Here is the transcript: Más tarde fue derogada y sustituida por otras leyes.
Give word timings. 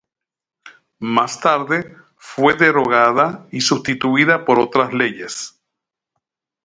Más 0.97 1.39
tarde 1.41 1.95
fue 2.17 2.55
derogada 2.55 3.47
y 3.51 3.61
sustituida 3.61 4.45
por 4.45 4.57
otras 4.59 4.95
leyes. 4.95 5.61